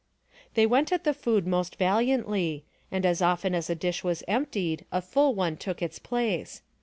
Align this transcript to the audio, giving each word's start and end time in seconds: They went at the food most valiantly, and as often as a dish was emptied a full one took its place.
They 0.55 0.65
went 0.65 0.91
at 0.91 1.03
the 1.03 1.13
food 1.13 1.45
most 1.45 1.75
valiantly, 1.75 2.65
and 2.91 3.05
as 3.05 3.21
often 3.21 3.53
as 3.53 3.69
a 3.69 3.75
dish 3.75 4.03
was 4.03 4.23
emptied 4.27 4.83
a 4.91 4.99
full 4.99 5.35
one 5.35 5.57
took 5.57 5.79
its 5.79 5.99
place. 5.99 6.63